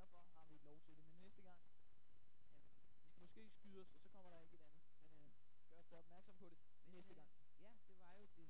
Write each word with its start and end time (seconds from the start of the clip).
derfor 0.00 0.18
har 0.36 0.44
vi 0.48 0.54
ikke 0.54 0.66
lov 0.66 0.78
til 0.84 0.92
det. 0.96 1.04
Men 1.08 1.16
næste 1.24 1.42
gang, 1.42 1.60
øh, 1.82 2.94
vi 3.00 3.06
skal 3.06 3.20
måske 3.22 3.48
skyde 3.48 3.80
os, 3.80 3.92
og 3.94 3.98
så 4.02 4.08
kommer 4.14 4.30
der 4.30 4.40
ikke 4.40 4.56
et 4.56 4.64
andet. 4.70 4.86
Men 5.16 5.26
øh, 5.26 5.68
gør 5.68 5.78
os 5.82 5.88
da 5.92 5.96
opmærksom 5.96 6.34
på 6.42 6.46
det 6.84 6.92
næste 6.96 7.12
øh, 7.12 7.16
gang. 7.20 7.30
Ja, 7.64 7.70
det 7.88 7.96
var 7.98 8.12
jo 8.20 8.26
det, 8.36 8.48